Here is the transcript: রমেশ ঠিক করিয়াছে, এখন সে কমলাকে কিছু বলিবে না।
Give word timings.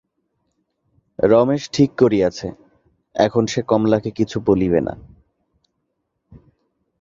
রমেশ 1.19 1.63
ঠিক 1.73 1.89
করিয়াছে, 1.99 2.47
এখন 3.15 3.43
সে 3.45 3.61
কমলাকে 3.61 4.11
কিছু 4.11 4.37
বলিবে 4.45 4.79
না। 4.81 4.93